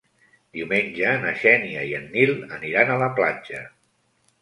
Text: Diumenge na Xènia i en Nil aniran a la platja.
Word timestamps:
Diumenge 0.59 1.11
na 1.27 1.35
Xènia 1.43 1.85
i 1.91 1.95
en 2.01 2.09
Nil 2.17 2.35
aniran 2.59 2.91
a 2.91 2.99
la 3.07 3.15
platja. 3.23 3.67